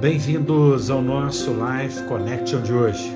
Bem-vindos 0.00 0.90
ao 0.90 1.02
nosso 1.02 1.50
Life 1.50 2.04
Connection 2.04 2.62
de 2.62 2.72
hoje. 2.72 3.12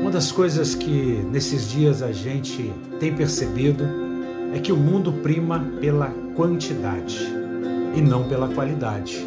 Uma 0.00 0.10
das 0.10 0.32
coisas 0.32 0.74
que 0.74 1.24
nesses 1.30 1.70
dias 1.70 2.02
a 2.02 2.10
gente 2.10 2.72
tem 2.98 3.14
percebido 3.14 3.84
é 4.52 4.58
que 4.58 4.72
o 4.72 4.76
mundo 4.76 5.12
prima 5.12 5.64
pela 5.80 6.08
quantidade 6.34 7.16
e 7.94 8.00
não 8.00 8.28
pela 8.28 8.48
qualidade. 8.48 9.24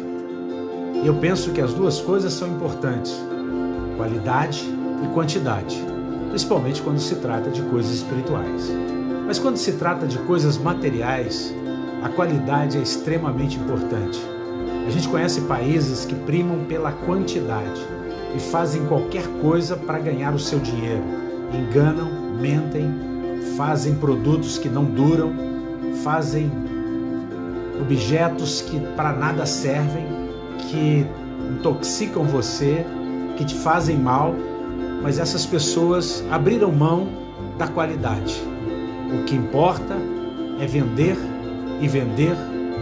E 1.02 1.06
eu 1.06 1.14
penso 1.14 1.52
que 1.52 1.60
as 1.62 1.72
duas 1.72 1.98
coisas 2.02 2.34
são 2.34 2.48
importantes: 2.48 3.18
qualidade 3.96 4.62
e 5.02 5.14
quantidade, 5.14 5.82
principalmente 6.28 6.82
quando 6.82 6.98
se 6.98 7.14
trata 7.14 7.48
de 7.48 7.62
coisas 7.62 7.94
espirituais. 7.94 8.70
Mas 9.26 9.38
quando 9.38 9.56
se 9.56 9.72
trata 9.72 10.06
de 10.06 10.18
coisas 10.18 10.58
materiais, 10.58 11.50
a 12.02 12.10
qualidade 12.10 12.76
é 12.76 12.82
extremamente 12.82 13.56
importante. 13.56 14.20
A 14.88 14.90
gente 14.90 15.06
conhece 15.06 15.42
países 15.42 16.06
que 16.06 16.14
primam 16.14 16.64
pela 16.64 16.90
quantidade 16.90 17.78
e 18.34 18.40
fazem 18.40 18.86
qualquer 18.86 19.26
coisa 19.42 19.76
para 19.76 19.98
ganhar 19.98 20.34
o 20.34 20.38
seu 20.38 20.58
dinheiro. 20.58 21.02
Enganam, 21.52 22.10
mentem, 22.40 22.90
fazem 23.54 23.96
produtos 23.96 24.56
que 24.56 24.66
não 24.66 24.86
duram, 24.86 25.30
fazem 26.02 26.50
objetos 27.78 28.62
que 28.62 28.80
para 28.96 29.12
nada 29.12 29.44
servem, 29.44 30.06
que 30.56 31.06
intoxicam 31.50 32.24
você, 32.24 32.82
que 33.36 33.44
te 33.44 33.56
fazem 33.56 33.98
mal, 33.98 34.34
mas 35.02 35.18
essas 35.18 35.44
pessoas 35.44 36.24
abriram 36.30 36.72
mão 36.72 37.08
da 37.58 37.68
qualidade. 37.68 38.42
O 39.12 39.24
que 39.24 39.36
importa 39.36 39.98
é 40.58 40.64
vender 40.66 41.18
e 41.78 41.86
vender 41.86 42.34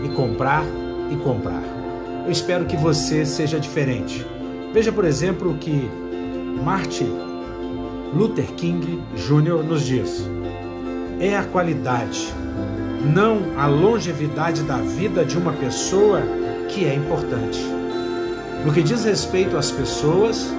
e 0.05 0.09
comprar 0.11 0.63
e 1.11 1.17
comprar. 1.17 1.86
Eu 2.27 2.33
espero 2.33 2.65
que 2.65 2.77
você 2.77 3.25
seja 3.25 3.61
diferente. 3.61 4.27
Veja, 4.75 4.91
por 4.91 5.05
exemplo, 5.05 5.53
o 5.53 5.59
que 5.59 5.89
Martin 6.61 7.09
Luther 8.13 8.47
King 8.57 9.01
Jr. 9.15 9.63
nos 9.63 9.87
diz: 9.87 10.29
é 11.21 11.37
a 11.37 11.45
qualidade, 11.45 12.35
não 13.15 13.57
a 13.57 13.69
longevidade 13.69 14.65
da 14.65 14.79
vida 14.79 15.25
de 15.25 15.39
uma 15.39 15.53
pessoa 15.53 16.21
que 16.69 16.85
é 16.85 16.97
importante. 16.97 17.61
No 18.65 18.73
que 18.73 18.83
diz 18.83 19.05
respeito 19.05 19.57
às 19.57 19.71
pessoas, 19.71 20.53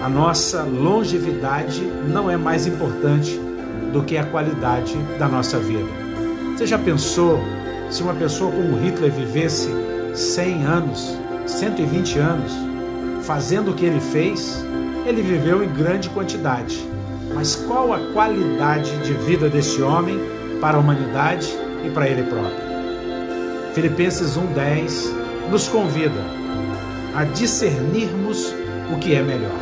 a 0.00 0.08
nossa 0.08 0.62
longevidade 0.62 1.82
não 2.08 2.30
é 2.30 2.36
mais 2.36 2.64
importante 2.68 3.40
do 3.92 4.04
que 4.04 4.16
a 4.16 4.24
qualidade 4.24 4.96
da 5.18 5.26
nossa 5.26 5.58
vida. 5.58 5.90
Você 6.56 6.64
já 6.64 6.78
pensou 6.78 7.40
se 7.90 8.04
uma 8.04 8.14
pessoa 8.14 8.52
como 8.52 8.76
Hitler 8.76 9.10
vivesse 9.10 9.68
100 10.14 10.64
anos, 10.64 11.18
120 11.46 12.18
anos, 12.18 12.52
fazendo 13.22 13.70
o 13.70 13.74
que 13.74 13.84
ele 13.84 14.00
fez, 14.00 14.64
ele 15.06 15.22
viveu 15.22 15.64
em 15.64 15.68
grande 15.68 16.08
quantidade. 16.10 16.86
Mas 17.34 17.56
qual 17.56 17.92
a 17.92 17.98
qualidade 18.12 18.94
de 18.98 19.12
vida 19.14 19.48
desse 19.48 19.80
homem 19.80 20.18
para 20.60 20.76
a 20.76 20.80
humanidade 20.80 21.48
e 21.84 21.90
para 21.90 22.08
ele 22.08 22.22
próprio? 22.24 22.72
Filipenses 23.74 24.36
1:10 24.36 25.10
nos 25.50 25.66
convida 25.66 26.20
a 27.14 27.24
discernirmos 27.24 28.54
o 28.92 28.98
que 28.98 29.14
é 29.14 29.22
melhor. 29.22 29.60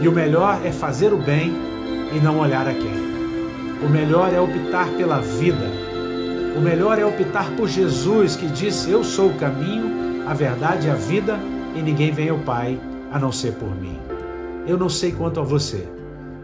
E 0.00 0.06
o 0.06 0.12
melhor 0.12 0.60
é 0.64 0.70
fazer 0.70 1.12
o 1.12 1.16
bem 1.16 1.52
e 2.14 2.18
não 2.20 2.38
olhar 2.38 2.68
a 2.68 2.72
quem. 2.74 3.08
O 3.82 3.88
melhor 3.88 4.32
é 4.32 4.40
optar 4.40 4.88
pela 4.96 5.20
vida 5.20 5.87
o 6.58 6.60
melhor 6.60 6.98
é 6.98 7.06
optar 7.06 7.54
por 7.56 7.68
Jesus, 7.68 8.34
que 8.34 8.48
disse: 8.48 8.90
Eu 8.90 9.04
sou 9.04 9.30
o 9.30 9.34
caminho, 9.34 10.28
a 10.28 10.34
verdade 10.34 10.88
e 10.88 10.90
a 10.90 10.94
vida, 10.94 11.38
e 11.76 11.80
ninguém 11.80 12.10
vem 12.10 12.30
ao 12.30 12.38
Pai 12.38 12.76
a 13.12 13.18
não 13.18 13.30
ser 13.30 13.52
por 13.52 13.72
mim. 13.76 13.96
Eu 14.66 14.76
não 14.76 14.88
sei 14.88 15.12
quanto 15.12 15.38
a 15.38 15.44
você. 15.44 15.88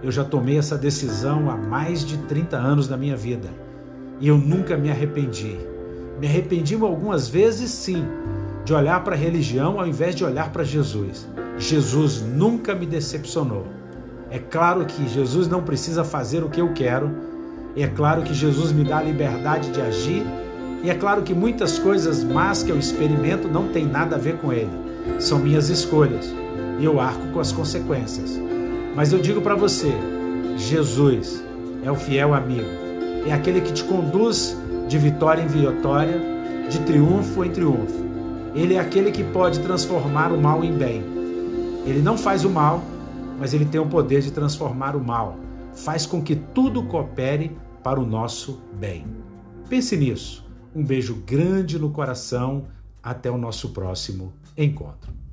Eu 0.05 0.13
já 0.13 0.23
tomei 0.23 0.57
essa 0.57 0.79
decisão 0.79 1.51
há 1.51 1.57
mais 1.57 2.05
de 2.05 2.17
30 2.17 2.57
anos 2.57 2.87
da 2.87 2.97
minha 2.97 3.17
vida 3.17 3.49
e 4.21 4.29
eu 4.29 4.39
nunca 4.39 4.77
me 4.77 4.89
arrependi. 4.89 5.59
Me 6.21 6.29
arrependi 6.29 6.77
algumas 6.77 7.29
vezes, 7.29 7.73
sim, 7.73 8.07
de 8.65 8.73
olhar 8.73 9.03
para 9.03 9.17
a 9.17 9.19
religião 9.19 9.81
ao 9.81 9.87
invés 9.87 10.15
de 10.15 10.25
olhar 10.25 10.53
para 10.53 10.63
Jesus. 10.63 11.29
Jesus 11.59 12.23
nunca 12.23 12.73
me 12.73 12.87
decepcionou. 12.87 13.67
É 14.31 14.39
claro 14.39 14.85
que 14.85 15.09
Jesus 15.09 15.49
não 15.49 15.63
precisa 15.63 16.05
fazer 16.05 16.45
o 16.45 16.49
que 16.49 16.61
eu 16.61 16.73
quero, 16.73 17.11
e 17.77 17.83
é 17.83 17.89
claro 17.89 18.23
que 18.23 18.33
Jesus 18.33 18.71
me 18.71 18.85
dá 18.85 18.99
a 18.99 19.03
liberdade 19.03 19.71
de 19.71 19.81
agir. 19.81 20.25
E 20.83 20.91
é 20.91 20.95
claro 20.95 21.23
que 21.23 21.35
muitas 21.35 21.79
coisas 21.79 22.23
más 22.23 22.62
que 22.62 22.71
eu 22.71 22.79
experimento 22.79 23.49
não 23.49 23.69
tem 23.69 23.87
nada 23.87 24.17
a 24.17 24.19
ver 24.19 24.37
com 24.37 24.53
Ele. 24.53 24.71
São 25.19 25.39
minhas 25.39 25.71
escolhas. 25.71 26.33
E 26.79 26.85
eu 26.85 27.01
arco 27.01 27.27
com 27.33 27.41
as 27.41 27.51
consequências. 27.51 28.39
Mas 28.95 29.12
eu 29.12 29.19
digo 29.19 29.41
para 29.41 29.55
você: 29.55 29.93
Jesus 30.57 31.43
é 31.83 31.91
o 31.91 31.97
fiel 31.97 32.33
amigo. 32.33 32.69
É 33.27 33.33
aquele 33.33 33.61
que 33.61 33.73
te 33.73 33.83
conduz 33.85 34.56
de 34.87 34.99
vitória 34.99 35.43
em 35.43 35.47
vitória, 35.47 36.21
de 36.69 36.79
triunfo 36.81 37.45
em 37.45 37.51
triunfo. 37.51 38.05
Ele 38.55 38.75
é 38.75 38.79
aquele 38.79 39.11
que 39.11 39.25
pode 39.25 39.59
transformar 39.61 40.31
o 40.31 40.41
mal 40.41 40.62
em 40.62 40.73
bem. 40.73 41.03
Ele 41.87 42.01
não 42.01 42.17
faz 42.17 42.45
o 42.45 42.51
mal, 42.51 42.83
mas 43.39 43.53
ele 43.53 43.65
tem 43.65 43.81
o 43.81 43.87
poder 43.87 44.21
de 44.21 44.31
transformar 44.31 44.95
o 44.95 45.01
mal. 45.03 45.44
Faz 45.75 46.07
com 46.07 46.23
que 46.23 46.37
tudo 46.37 46.85
coopere 46.85 47.57
para 47.83 48.01
o 48.01 48.07
nosso 48.07 48.62
bem. 48.75 49.07
Pense 49.69 49.97
nisso. 49.97 50.47
Um 50.75 50.85
beijo 50.85 51.23
grande 51.27 51.79
no 51.79 51.91
coração. 51.91 52.67
Até 53.03 53.31
o 53.31 53.37
nosso 53.37 53.71
próximo 53.71 54.33
encontro. 54.57 55.24